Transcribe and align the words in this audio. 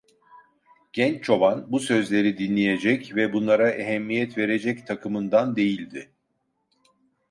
Genç 0.93 1.23
çoban, 1.23 1.71
bu 1.71 1.79
sözleri 1.79 2.37
dinleyecek 2.37 3.15
ve 3.15 3.33
bunlara 3.33 3.71
ehemmiyet 3.71 4.37
verecek 4.37 4.87
takımından 4.87 5.55
değildi. 5.55 6.11